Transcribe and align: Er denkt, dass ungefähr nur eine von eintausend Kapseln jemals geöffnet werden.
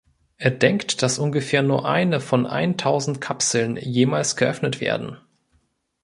Er 0.37 0.49
denkt, 0.49 1.03
dass 1.03 1.19
ungefähr 1.19 1.61
nur 1.61 1.87
eine 1.87 2.19
von 2.21 2.47
eintausend 2.47 3.21
Kapseln 3.21 3.77
jemals 3.77 4.35
geöffnet 4.35 4.81
werden. 4.81 5.17